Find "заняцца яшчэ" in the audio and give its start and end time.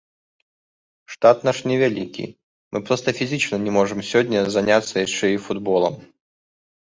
4.55-5.25